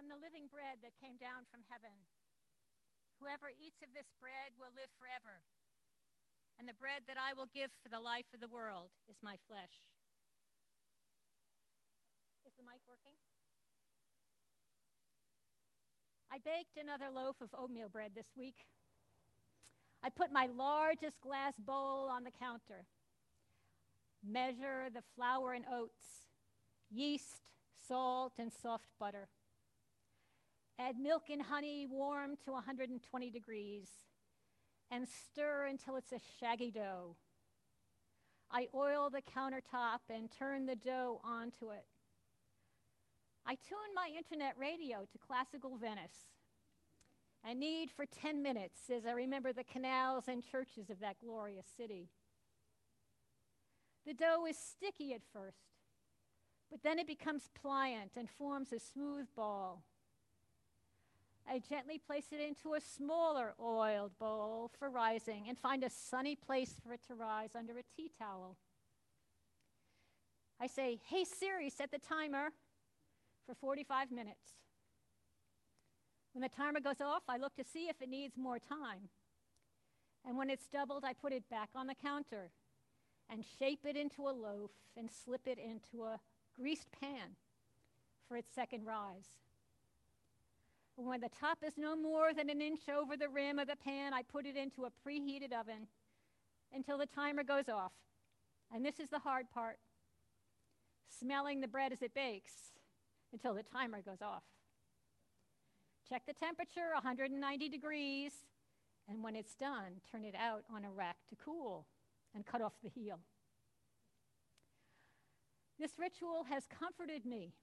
[0.00, 1.92] am the living bread that came down from heaven.
[3.20, 5.44] Whoever eats of this bread will live forever.
[6.56, 9.36] And the bread that I will give for the life of the world is my
[9.44, 9.84] flesh.
[12.48, 13.12] Is the mic working?
[16.32, 18.64] I baked another loaf of oatmeal bread this week.
[20.00, 22.88] I put my largest glass bowl on the counter.
[24.24, 26.32] Measure the flour and oats,
[26.88, 29.28] yeast, salt, and soft butter.
[30.80, 33.88] Add milk and honey warm to 120 degrees
[34.90, 37.16] and stir until it's a shaggy dough.
[38.50, 41.84] I oil the countertop and turn the dough onto it.
[43.44, 46.30] I tune my internet radio to classical Venice.
[47.44, 51.66] I knead for 10 minutes as I remember the canals and churches of that glorious
[51.76, 52.08] city.
[54.06, 55.76] The dough is sticky at first,
[56.70, 59.84] but then it becomes pliant and forms a smooth ball.
[61.48, 66.36] I gently place it into a smaller oiled bowl for rising and find a sunny
[66.36, 68.56] place for it to rise under a tea towel.
[70.60, 72.50] I say, Hey Siri, set the timer
[73.46, 74.54] for 45 minutes.
[76.32, 79.08] When the timer goes off, I look to see if it needs more time.
[80.26, 82.50] And when it's doubled, I put it back on the counter
[83.28, 86.20] and shape it into a loaf and slip it into a
[86.54, 87.36] greased pan
[88.28, 89.28] for its second rise.
[91.02, 94.12] When the top is no more than an inch over the rim of the pan,
[94.12, 95.86] I put it into a preheated oven
[96.74, 97.92] until the timer goes off.
[98.72, 99.78] And this is the hard part
[101.18, 102.52] smelling the bread as it bakes
[103.32, 104.42] until the timer goes off.
[106.06, 108.32] Check the temperature, 190 degrees,
[109.08, 111.86] and when it's done, turn it out on a rack to cool
[112.34, 113.20] and cut off the heel.
[115.78, 117.54] This ritual has comforted me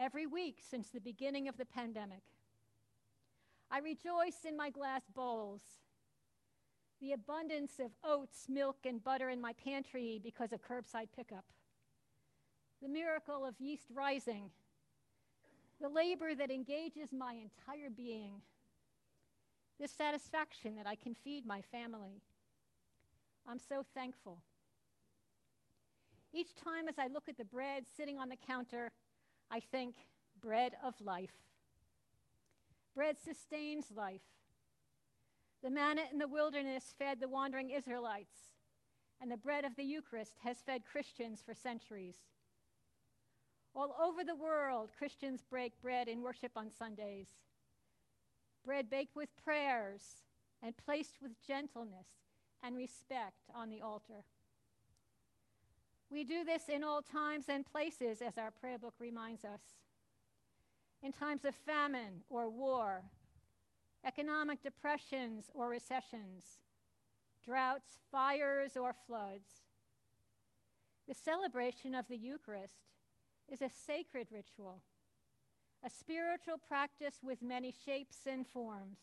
[0.00, 2.22] every week since the beginning of the pandemic.
[3.70, 5.60] I rejoice in my glass bowls,
[7.00, 11.44] the abundance of oats, milk, and butter in my pantry because of curbside pickup,
[12.82, 14.50] the miracle of yeast rising,
[15.80, 18.40] the labor that engages my entire being,
[19.78, 22.22] the satisfaction that I can feed my family.
[23.46, 24.38] I'm so thankful.
[26.32, 28.92] Each time as I look at the bread sitting on the counter,
[29.50, 29.94] I think,
[30.40, 31.34] bread of life.
[32.94, 34.22] Bread sustains life.
[35.62, 38.54] The manna in the wilderness fed the wandering Israelites,
[39.20, 42.16] and the bread of the Eucharist has fed Christians for centuries.
[43.74, 47.28] All over the world, Christians break bread in worship on Sundays.
[48.64, 50.02] Bread baked with prayers
[50.62, 52.08] and placed with gentleness
[52.62, 54.24] and respect on the altar.
[56.10, 59.60] We do this in all times and places, as our prayer book reminds us.
[61.02, 63.02] In times of famine or war,
[64.04, 66.58] economic depressions or recessions,
[67.44, 69.62] droughts, fires, or floods.
[71.08, 72.88] The celebration of the Eucharist
[73.50, 74.82] is a sacred ritual,
[75.84, 78.98] a spiritual practice with many shapes and forms.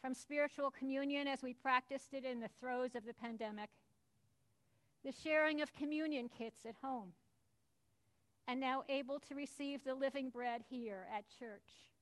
[0.00, 3.70] From spiritual communion as we practiced it in the throes of the pandemic
[5.06, 7.12] the sharing of communion kits at home,
[8.48, 11.92] and now able to receive the living bread here at church.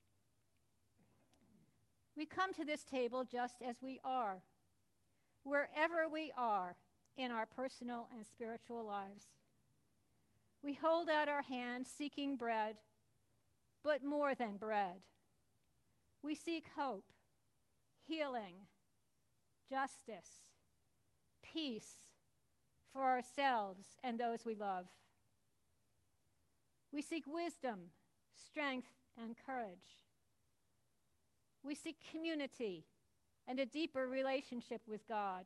[2.16, 4.38] We come to this table just as we are,
[5.42, 6.76] wherever we are
[7.18, 9.26] in our personal and spiritual lives.
[10.62, 12.76] We hold out our hands seeking bread,
[13.82, 15.02] but more than bread.
[16.22, 17.12] We seek hope,
[18.06, 18.54] healing,
[19.68, 20.30] justice,
[21.42, 22.03] peace,
[22.94, 24.86] for ourselves and those we love.
[26.92, 27.90] We seek wisdom,
[28.48, 28.88] strength,
[29.20, 29.98] and courage.
[31.62, 32.84] We seek community
[33.46, 35.44] and a deeper relationship with God.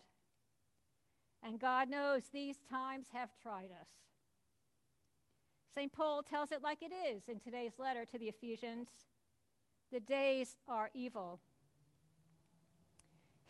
[1.42, 3.88] And God knows these times have tried us.
[5.74, 5.92] St.
[5.92, 8.88] Paul tells it like it is in today's letter to the Ephesians
[9.90, 11.40] the days are evil.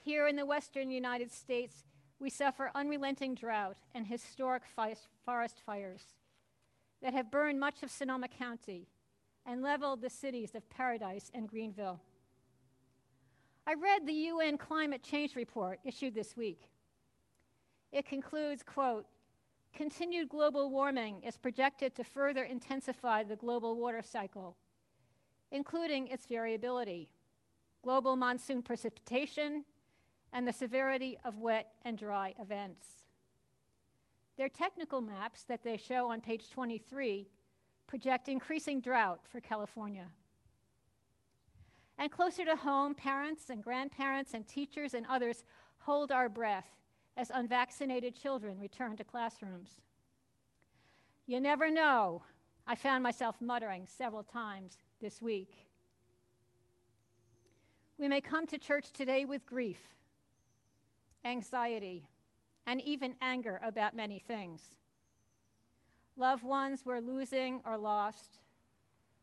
[0.04, 1.84] Here in the western United States,
[2.20, 4.62] we suffer unrelenting drought and historic
[5.24, 6.02] forest fires
[7.00, 8.88] that have burned much of Sonoma County
[9.46, 12.00] and leveled the cities of Paradise and Greenville.
[13.66, 16.70] I read the UN climate change report issued this week.
[17.92, 19.06] It concludes, quote,
[19.74, 24.56] continued global warming is projected to further intensify the global water cycle,
[25.52, 27.08] including its variability,
[27.82, 29.64] global monsoon precipitation,
[30.32, 32.86] and the severity of wet and dry events.
[34.36, 37.28] Their technical maps that they show on page 23
[37.86, 40.06] project increasing drought for California.
[41.98, 45.44] And closer to home, parents and grandparents and teachers and others
[45.78, 46.68] hold our breath
[47.16, 49.80] as unvaccinated children return to classrooms.
[51.26, 52.22] You never know,
[52.66, 55.54] I found myself muttering several times this week.
[57.98, 59.80] We may come to church today with grief,
[61.28, 62.08] anxiety,
[62.66, 64.62] and even anger about many things.
[66.16, 68.38] Loved ones we're losing or lost,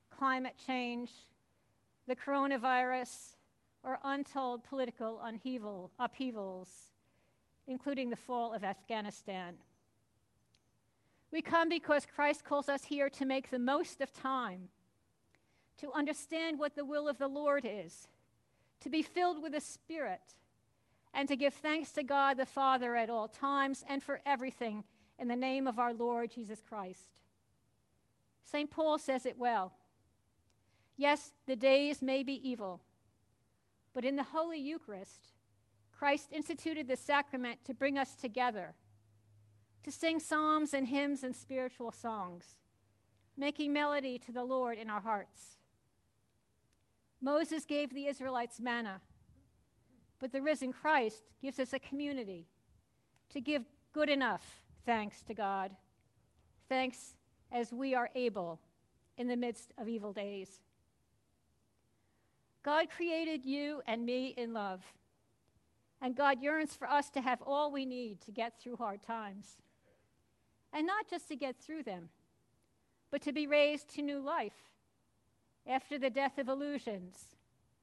[0.09, 1.11] climate change,
[2.07, 3.35] the coronavirus,
[3.83, 6.69] or untold political upheaval, upheavals,
[7.67, 9.55] including the fall of Afghanistan.
[11.31, 14.69] We come because Christ calls us here to make the most of time,
[15.79, 18.07] to understand what the will of the Lord is,
[18.79, 20.21] to be filled with the Spirit,
[21.15, 24.83] and to give thanks to God the Father at all times and for everything
[25.17, 27.21] in the name of our Lord Jesus Christ.
[28.43, 28.69] St.
[28.69, 29.71] Paul says it well.
[30.97, 32.81] Yes, the days may be evil,
[33.93, 35.29] but in the Holy Eucharist,
[35.97, 38.75] Christ instituted the sacrament to bring us together,
[39.83, 42.55] to sing psalms and hymns and spiritual songs,
[43.37, 45.57] making melody to the Lord in our hearts.
[47.21, 49.01] Moses gave the Israelites manna,
[50.19, 52.47] but the risen Christ gives us a community
[53.29, 53.63] to give
[53.93, 55.71] good enough thanks to God,
[56.69, 57.15] thanks
[57.51, 58.59] as we are able
[59.17, 60.61] in the midst of evil days.
[62.63, 64.81] God created you and me in love.
[66.01, 69.57] And God yearns for us to have all we need to get through hard times.
[70.73, 72.09] And not just to get through them,
[73.11, 74.73] but to be raised to new life
[75.67, 77.35] after the death of illusions,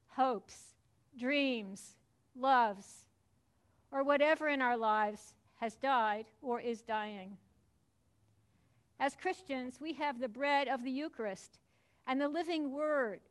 [0.09, 0.75] hopes,
[1.17, 1.95] dreams,
[2.35, 3.05] loves,
[3.91, 7.37] or whatever in our lives has died or is dying.
[8.99, 11.59] As Christians, we have the bread of the Eucharist
[12.07, 13.21] and the living word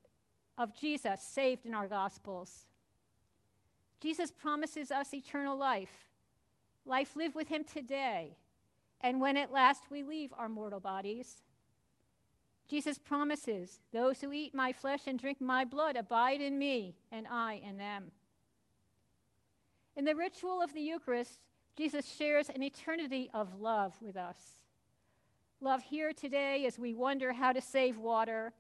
[0.58, 2.66] of Jesus saved in our Gospels.
[4.00, 6.10] Jesus promises us eternal life,
[6.84, 8.36] life lived with him today,
[9.00, 11.42] and when at last we leave our mortal bodies.
[12.68, 17.26] Jesus promises, Those who eat my flesh and drink my blood abide in me, and
[17.28, 18.10] I in them.
[19.94, 21.40] In the ritual of the Eucharist,
[21.76, 24.36] Jesus shares an eternity of love with us.
[25.60, 28.52] Love here today as we wonder how to save water,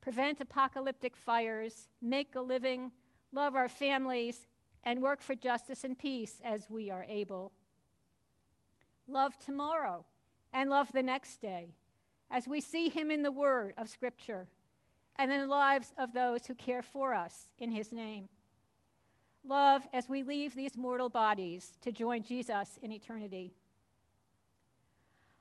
[0.00, 2.92] prevent apocalyptic fires, make a living,
[3.32, 4.46] love our families,
[4.84, 7.52] and work for justice and peace as we are able.
[9.08, 10.04] Love tomorrow
[10.52, 11.74] and love the next day
[12.30, 14.46] as we see Him in the Word of Scripture
[15.16, 18.28] and in the lives of those who care for us in His name.
[19.46, 23.54] Love as we leave these mortal bodies to join Jesus in eternity.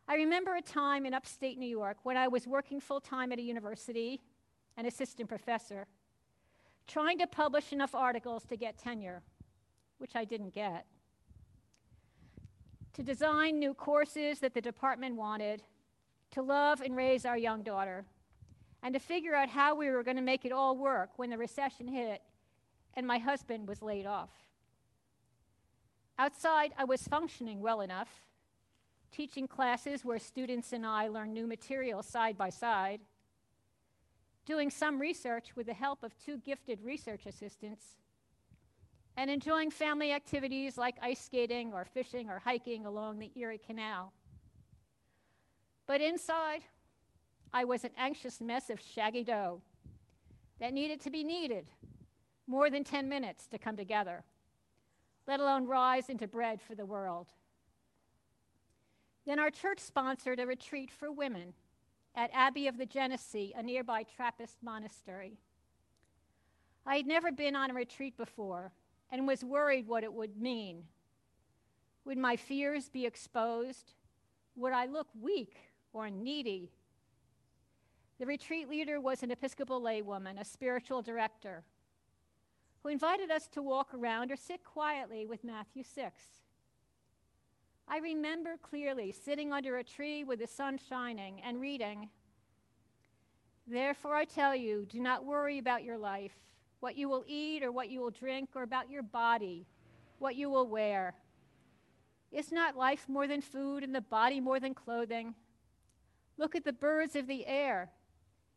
[0.08, 3.40] I remember a time in upstate New York when I was working full time at
[3.40, 4.22] a university
[4.78, 5.88] an assistant professor,
[6.88, 9.24] trying to publish enough articles to get tenure,
[10.00, 10.86] which I didn't get,
[12.94, 15.64] to design new courses that the department wanted,
[16.32, 18.06] to love and raise our young daughter,
[18.84, 21.38] and to figure out how we were going to make it all work when the
[21.38, 22.22] recession hit
[22.96, 24.32] and my husband was laid off.
[26.18, 28.10] Outside, I was functioning well enough,
[29.12, 33.02] teaching classes where students and I learn new material side by side
[34.46, 37.84] doing some research with the help of two gifted research assistants,
[39.18, 44.12] and enjoying family activities like ice skating or fishing or hiking along the Erie Canal.
[45.88, 46.62] But inside,
[47.54, 49.62] I was an anxious mess of shaggy dough
[50.60, 51.68] that needed to be kneaded
[52.48, 54.24] more than 10 minutes to come together,
[55.28, 57.28] let alone rise into bread for the world.
[59.26, 61.54] Then our church sponsored a retreat for women
[62.16, 65.38] at Abbey of the Genesee, a nearby Trappist monastery.
[66.86, 68.72] I had never been on a retreat before
[69.12, 70.84] and was worried what it would mean.
[72.06, 73.94] Would my fears be exposed?
[74.56, 75.56] Would I look weak
[75.92, 76.72] or needy?
[78.20, 81.64] The retreat leader was an Episcopal laywoman, a spiritual director,
[82.86, 86.22] who invited us to walk around or sit quietly with Matthew 6.
[87.88, 92.10] I remember clearly sitting under a tree with the sun shining and reading.
[93.66, 96.36] Therefore, I tell you, do not worry about your life,
[96.80, 99.66] what you will eat or what you will drink, or about your body,
[100.20, 101.16] what you will wear.
[102.32, 105.34] Is not life more than food and the body more than clothing?
[106.38, 107.90] Look at the birds of the air.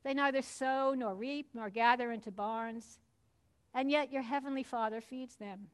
[0.04, 2.98] They neither sow nor reap nor gather into barns,
[3.74, 5.68] and yet your heavenly Father feeds them.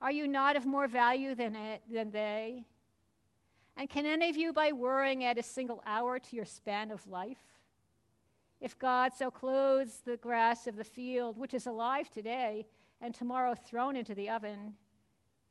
[0.00, 2.64] Are you not of more value than, it, than they?
[3.76, 7.06] And can any of you, by worrying, add a single hour to your span of
[7.06, 7.38] life?
[8.60, 12.66] If God so clothes the grass of the field, which is alive today
[13.00, 14.74] and tomorrow thrown into the oven,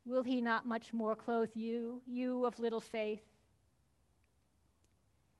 [0.06, 3.24] will he not much more clothe you, you of little faith?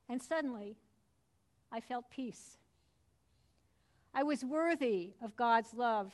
[0.10, 0.78] And suddenly,
[1.72, 2.58] I felt peace.
[4.18, 6.12] I was worthy of God's love.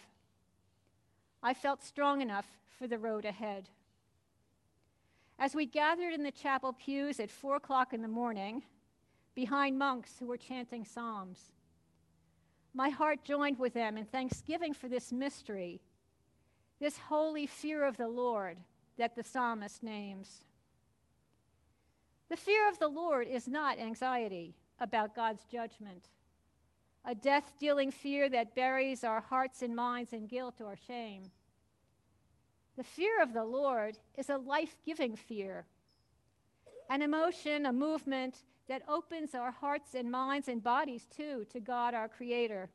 [1.42, 2.46] I felt strong enough
[2.78, 3.70] for the road ahead.
[5.40, 8.64] As we gathered in the chapel pews at four o'clock in the morning,
[9.36, 11.54] behind monks who were chanting psalms,
[12.74, 15.80] my heart joined with them in thanksgiving for this mystery,
[16.82, 18.58] this holy fear of the Lord
[18.98, 20.44] that the psalmist names.
[22.28, 26.10] The fear of the Lord is not anxiety about God's judgment,
[27.06, 31.32] a death dealing fear that buries our hearts and minds in guilt or shame.
[32.78, 35.66] The fear of the Lord is a life giving fear,
[36.90, 41.94] an emotion, a movement that opens our hearts and minds and bodies too to God
[41.94, 42.70] our Creator,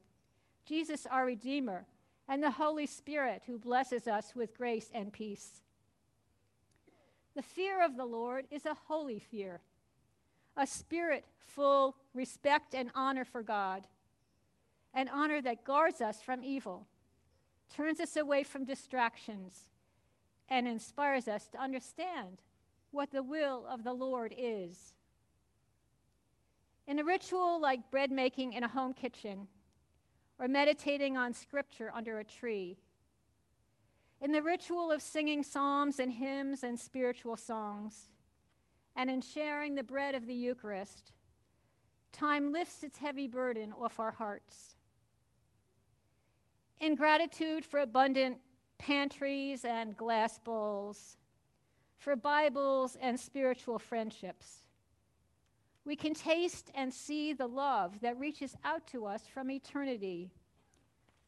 [0.67, 1.87] Jesus our Redeemer,
[2.29, 5.63] and the Holy Spirit who blesses us with grace and peace.
[7.35, 9.61] The fear of the Lord is a holy fear,
[10.57, 13.87] a spirit full respect and honor for God,
[14.95, 16.87] an honor that guards us from evil,
[17.75, 19.69] turns us away from distractions,
[20.49, 22.43] and inspires us to understand
[22.91, 24.95] what the will of the Lord is.
[26.87, 29.47] In a ritual like bread making in a home kitchen,
[30.39, 32.79] or meditating on scripture under a tree,
[34.21, 38.09] in the ritual of singing psalms and hymns and spiritual songs,
[38.97, 41.13] and in sharing the bread of the Eucharist,
[42.11, 44.78] time lifts its heavy burden off our hearts.
[46.81, 48.39] In gratitude for abundant
[48.79, 51.17] pantries and glass bowls,
[51.97, 54.59] for Bibles and spiritual friendships,
[55.85, 60.31] we can taste and see the love that reaches out to us from eternity,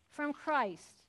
[0.09, 1.02] from Christ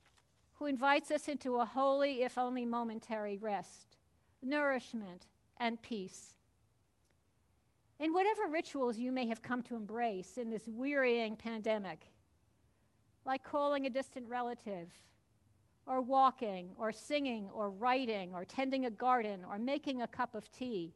[0.62, 3.96] who invites us into a holy, if only momentary, rest,
[4.42, 6.34] nourishment, and peace.
[7.98, 12.11] In whatever rituals you may have come to embrace in this wearying pandemic,
[13.24, 14.88] like calling a distant relative,
[15.86, 20.50] or walking, or singing, or writing, or tending a garden, or making a cup of
[20.52, 20.92] tea.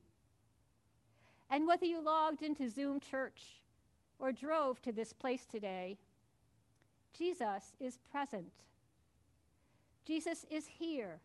[1.50, 3.62] And whether you logged into Zoom Church
[4.18, 5.98] or drove to this place today,
[7.16, 8.52] Jesus is present.
[10.04, 11.20] Jesus is here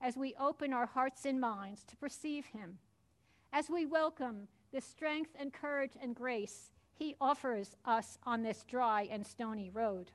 [0.00, 2.78] as we open our hearts and minds to perceive him,
[3.52, 9.08] as we welcome the strength and courage and grace he offers us on this dry
[9.10, 10.12] and stony road.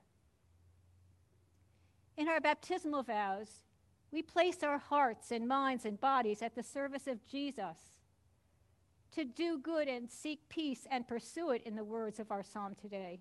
[2.18, 3.62] In our baptismal vows,
[4.12, 7.78] we place our hearts and minds and bodies at the service of Jesus
[9.12, 12.76] to do good and seek peace and pursue it in the words of our psalm
[12.82, 13.20] today.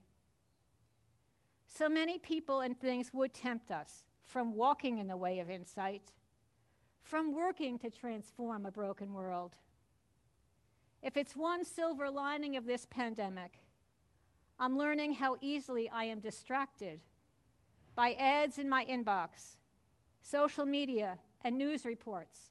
[1.67, 6.13] So many people and things would tempt us from walking in the way of insight,
[7.03, 9.57] from working to transform a broken world.
[11.03, 13.59] If it's one silver lining of this pandemic,
[14.59, 17.03] I'm learning how easily I am distracted
[17.97, 19.57] by ads in my inbox,
[20.23, 22.51] social media, and news reports,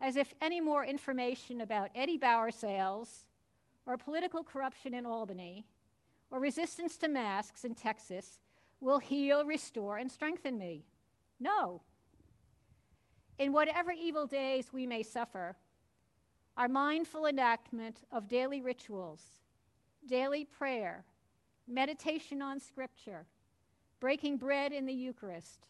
[0.00, 3.26] as if any more information about Eddie Bauer sales,
[3.86, 5.64] or political corruption in Albany,
[6.30, 8.40] or resistance to masks in Texas
[8.80, 10.84] will heal, restore, and strengthen me.
[11.38, 11.82] No.
[13.38, 15.56] In whatever evil days we may suffer,
[16.56, 19.22] our mindful enactment of daily rituals,
[20.08, 21.04] daily prayer,
[21.68, 23.26] meditation on Scripture,
[24.02, 25.68] breaking bread in the Eucharist,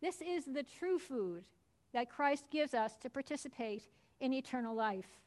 [0.00, 1.44] this is the true food
[1.92, 3.82] that Christ gives us to participate
[4.18, 5.20] in eternal life,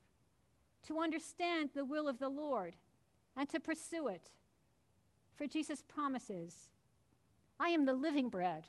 [0.88, 2.76] to understand the will of the Lord,
[3.38, 4.32] and to pursue it.
[5.36, 6.70] For Jesus promises,
[7.60, 8.66] I am the living bread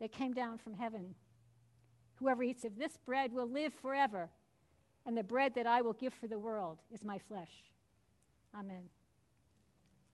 [0.00, 1.16] that came down from heaven.
[2.20, 4.30] Whoever eats of this bread will live forever,
[5.04, 7.64] and the bread that I will give for the world is my flesh.
[8.56, 8.84] Amen.